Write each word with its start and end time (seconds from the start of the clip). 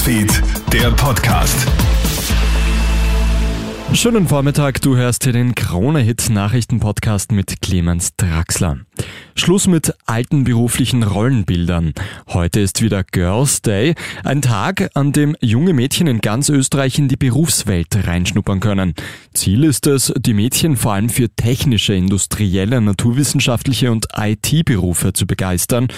Newsfeed, 0.00 0.42
der 0.72 0.90
Podcast. 0.92 1.66
Schönen 3.92 4.28
Vormittag, 4.28 4.80
du 4.80 4.96
hörst 4.96 5.24
hier 5.24 5.34
den 5.34 5.54
Krone-Hit 5.54 6.30
Nachrichten-Podcast 6.30 7.32
mit 7.32 7.60
Clemens 7.60 8.16
Draxler. 8.16 8.78
Schluss 9.34 9.66
mit 9.66 9.92
alten 10.06 10.44
beruflichen 10.44 11.02
Rollenbildern. 11.02 11.92
Heute 12.28 12.60
ist 12.60 12.80
wieder 12.80 13.04
Girls 13.04 13.60
Day, 13.60 13.94
ein 14.24 14.40
Tag, 14.40 14.90
an 14.94 15.12
dem 15.12 15.36
junge 15.42 15.74
Mädchen 15.74 16.06
in 16.06 16.22
ganz 16.22 16.48
Österreich 16.48 16.98
in 16.98 17.08
die 17.08 17.16
Berufswelt 17.16 17.88
reinschnuppern 18.06 18.60
können. 18.60 18.94
Ziel 19.34 19.64
ist 19.64 19.86
es, 19.86 20.14
die 20.16 20.34
Mädchen 20.34 20.78
vor 20.78 20.94
allem 20.94 21.10
für 21.10 21.28
technische, 21.28 21.92
industrielle, 21.92 22.80
naturwissenschaftliche 22.80 23.92
und 23.92 24.06
IT-Berufe 24.16 25.12
zu 25.12 25.26
begeistern 25.26 25.88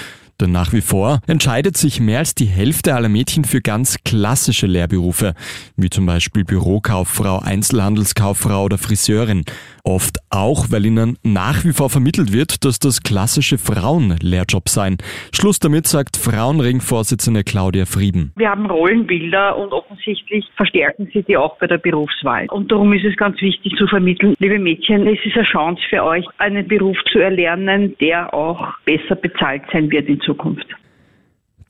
denn 0.41 0.53
nach 0.53 0.73
wie 0.73 0.81
vor 0.81 1.21
entscheidet 1.27 1.77
sich 1.77 2.01
mehr 2.01 2.21
als 2.21 2.35
die 2.35 2.47
Hälfte 2.47 2.95
aller 2.95 3.09
Mädchen 3.09 3.45
für 3.45 3.61
ganz 3.61 3.99
klassische 4.05 4.67
Lehrberufe, 4.67 5.35
wie 5.77 5.91
zum 5.91 6.07
Beispiel 6.07 6.45
Bürokauffrau, 6.45 7.39
Einzelhandelskauffrau 7.39 8.65
oder 8.65 8.79
Friseurin. 8.79 9.45
Oft 9.85 10.19
auch, 10.31 10.67
weil 10.71 10.87
ihnen 10.87 11.19
nach 11.25 11.65
wie 11.65 11.73
vor 11.73 11.91
vermittelt 11.91 12.33
wird, 12.33 12.65
dass 12.65 12.79
das 12.79 13.03
klassische 13.03 13.59
Frauenlehrjob 13.59 14.69
seien. 14.69 14.97
Schluss 15.35 15.59
damit 15.59 15.89
sagt 15.89 16.17
Frauenring-Vorsitzende 16.17 17.43
Claudia 17.43 17.85
Frieden. 17.85 18.33
Wir 18.37 18.51
haben 18.51 18.67
Rollenbilder 18.67 19.57
und 19.59 19.73
offensichtlich 19.73 20.47
verstärken 20.55 21.11
sie 21.13 21.25
die 21.25 21.37
auch 21.37 21.59
bei 21.59 21.67
der 21.67 21.79
Berufswahl. 21.79 22.47
Und 22.51 22.71
darum 22.71 22.93
ist 22.93 23.05
es 23.05 23.17
ganz 23.17 23.41
wichtig 23.41 23.75
zu 23.77 23.89
vermitteln, 23.89 24.37
liebe 24.39 24.61
Mädchen, 24.61 25.05
es 25.09 25.19
ist 25.25 25.37
eine 25.37 25.47
Chance 25.47 25.83
für 25.91 26.05
euch, 26.05 26.27
einen 26.39 26.69
Beruf 26.69 26.97
zu 27.11 27.19
erlernen, 27.19 27.97
der 28.01 28.33
auch 28.33 28.75
besser 28.85 29.17
bezahlt 29.17 29.63
sein 29.73 29.91
wird 29.91 30.09
in 30.09 30.21
Zukunft. 30.21 30.67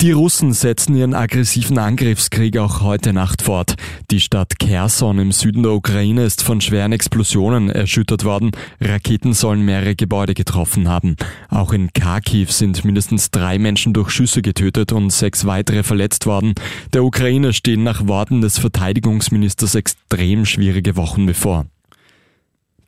Die 0.02 0.10
Russen 0.10 0.52
setzen 0.52 0.96
ihren 0.96 1.14
aggressiven 1.14 1.78
Angriffskrieg 1.78 2.58
auch 2.58 2.80
heute 2.80 3.12
Nacht 3.12 3.40
fort. 3.40 3.76
Die 4.10 4.18
Stadt 4.18 4.58
Kherson 4.58 5.20
im 5.20 5.30
Süden 5.30 5.62
der 5.62 5.70
Ukraine 5.70 6.24
ist 6.24 6.42
von 6.42 6.60
schweren 6.60 6.90
Explosionen 6.90 7.70
erschüttert 7.70 8.24
worden. 8.24 8.50
Raketen 8.80 9.32
sollen 9.32 9.62
mehrere 9.62 9.94
Gebäude 9.94 10.34
getroffen 10.34 10.88
haben. 10.88 11.14
Auch 11.50 11.72
in 11.72 11.92
Kharkiv 11.92 12.50
sind 12.50 12.84
mindestens 12.84 13.30
drei 13.30 13.60
Menschen 13.60 13.92
durch 13.92 14.10
Schüsse 14.10 14.42
getötet 14.42 14.90
und 14.90 15.10
sechs 15.10 15.44
weitere 15.44 15.84
verletzt 15.84 16.26
worden. 16.26 16.54
Der 16.92 17.04
Ukraine 17.04 17.52
stehen 17.52 17.84
nach 17.84 18.08
Worten 18.08 18.40
des 18.40 18.58
Verteidigungsministers 18.58 19.76
extrem 19.76 20.46
schwierige 20.46 20.96
Wochen 20.96 21.26
bevor. 21.26 21.66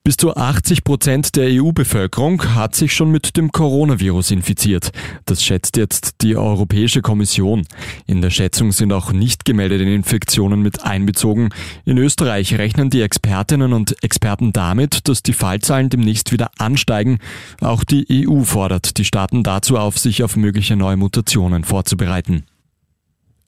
Bis 0.07 0.19
zu 0.19 0.37
80 0.37 0.85
Prozent 0.85 1.35
der 1.35 1.49
EU-Bevölkerung 1.49 2.55
hat 2.55 2.75
sich 2.75 2.93
schon 2.93 3.11
mit 3.11 3.39
dem 3.39 3.51
Coronavirus 3.53 4.33
infiziert. 4.33 4.91
Das 5.25 5.43
schätzt 5.43 5.79
jetzt 5.79 6.17
die 6.21 6.37
Europäische 6.37 7.01
Kommission. 7.01 7.67
In 8.07 8.21
der 8.21 8.29
Schätzung 8.29 8.71
sind 8.73 8.93
auch 8.93 9.13
nicht 9.13 9.47
gemeldete 9.47 9.85
Infektionen 9.85 10.61
mit 10.61 10.85
einbezogen. 10.85 11.49
In 11.87 11.97
Österreich 11.97 12.59
rechnen 12.59 12.91
die 12.91 13.01
Expertinnen 13.01 13.73
und 13.73 14.03
Experten 14.05 14.53
damit, 14.53 15.09
dass 15.09 15.23
die 15.23 15.33
Fallzahlen 15.33 15.89
demnächst 15.89 16.33
wieder 16.33 16.51
ansteigen. 16.59 17.19
Auch 17.63 17.83
die 17.83 18.29
EU 18.29 18.43
fordert 18.43 18.99
die 18.99 19.07
Staaten 19.07 19.43
dazu 19.43 19.79
auf, 19.79 19.97
sich 19.97 20.23
auf 20.23 20.37
mögliche 20.37 20.77
neue 20.77 20.99
Mutationen 20.99 21.65
vorzubereiten. 21.65 22.45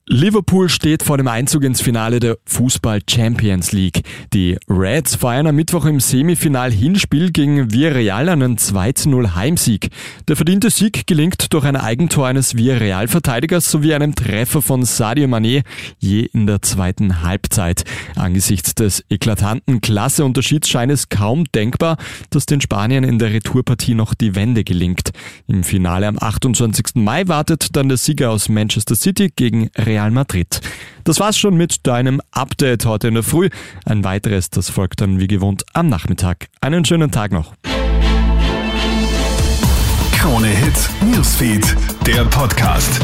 Liverpool 0.09 0.69
steht 0.69 1.03
vor 1.03 1.17
dem 1.17 1.27
Einzug 1.27 1.65
ins 1.65 1.81
Finale 1.81 2.21
der 2.21 2.37
Fußball 2.45 3.01
Champions 3.09 3.73
League. 3.73 4.03
Die 4.33 4.57
Reds 4.69 5.15
feiern 5.15 5.47
am 5.47 5.57
Mittwoch 5.57 5.83
im 5.83 5.99
Semifinal-Hinspiel 5.99 7.31
gegen 7.31 7.73
Villarreal 7.73 8.29
einen 8.29 8.55
2-0 8.55 9.35
Heimsieg. 9.35 9.89
Der 10.29 10.37
verdiente 10.37 10.69
Sieg 10.69 11.07
gelingt 11.07 11.51
durch 11.51 11.65
ein 11.65 11.75
Eigentor 11.75 12.25
eines 12.25 12.55
Villarreal-Verteidigers 12.55 13.69
sowie 13.69 13.95
einem 13.95 14.15
Treffer 14.15 14.61
von 14.61 14.85
Sadio 14.85 15.27
Mané 15.27 15.63
je 15.99 16.21
in 16.21 16.47
der 16.47 16.61
zweiten 16.61 17.21
Halbzeit. 17.21 17.83
Angesichts 18.15 18.75
des 18.75 19.03
eklatanten 19.09 19.81
Klasseunterschieds 19.81 20.69
scheint 20.69 20.93
es 20.93 21.09
kaum 21.09 21.43
denkbar, 21.53 21.97
dass 22.29 22.45
den 22.45 22.61
Spaniern 22.61 23.03
in 23.03 23.19
der 23.19 23.33
Retourpartie 23.33 23.93
noch 23.93 24.13
die 24.13 24.35
Wende 24.35 24.63
gelingt. 24.63 25.11
Im 25.47 25.65
Finale 25.65 26.07
am 26.07 26.17
28. 26.17 26.95
Mai 26.95 27.27
wartet 27.27 27.75
dann 27.75 27.89
der 27.89 27.97
Sieger 27.97 28.31
aus 28.31 28.47
Manchester 28.47 28.95
City 28.95 29.33
gegen 29.35 29.69
Real 29.75 29.96
Real 29.97 30.11
Madrid. 30.11 30.61
Das 31.05 31.19
war's 31.19 31.39
schon 31.39 31.57
mit 31.57 31.87
deinem 31.87 32.21
Update 32.31 32.85
heute 32.85 33.07
in 33.07 33.15
der 33.15 33.23
Früh. 33.23 33.49
Ein 33.83 34.03
weiteres, 34.03 34.51
das 34.51 34.69
folgt 34.69 35.01
dann 35.01 35.19
wie 35.19 35.25
gewohnt 35.25 35.63
am 35.73 35.89
Nachmittag. 35.89 36.49
Einen 36.61 36.85
schönen 36.85 37.09
Tag 37.09 37.31
noch. 37.31 37.55
Krone 40.11 40.49
Hits, 40.49 40.89
Newsfeed, 41.01 41.75
der 42.05 42.25
Podcast. 42.25 43.01